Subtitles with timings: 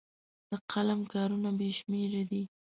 [0.49, 2.43] د قلم کارونه بې شمېره دي.